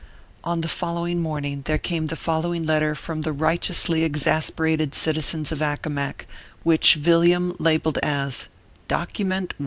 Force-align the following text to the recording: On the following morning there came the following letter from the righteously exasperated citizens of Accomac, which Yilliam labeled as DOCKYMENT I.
On 0.43 0.61
the 0.61 0.67
following 0.67 1.21
morning 1.21 1.61
there 1.65 1.77
came 1.77 2.07
the 2.07 2.15
following 2.15 2.65
letter 2.65 2.95
from 2.95 3.21
the 3.21 3.31
righteously 3.31 4.03
exasperated 4.03 4.95
citizens 4.95 5.51
of 5.51 5.61
Accomac, 5.61 6.25
which 6.63 6.97
Yilliam 6.99 7.55
labeled 7.59 7.99
as 7.99 8.47
DOCKYMENT 8.87 9.53
I. 9.53 9.59